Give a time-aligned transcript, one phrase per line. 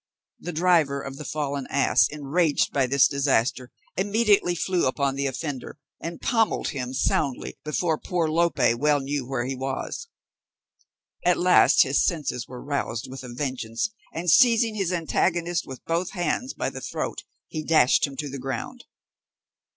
[0.39, 5.77] The driver of the fallen ass, enraged by this disaster, immediately flew upon the offender,
[6.01, 10.07] and pommelled him soundly before poor Lope well knew where he was.
[11.23, 16.13] At last, his senses were roused with a vengeance, and seizing his antagonist with both
[16.13, 18.85] hands by the throat, he dashed him to the ground.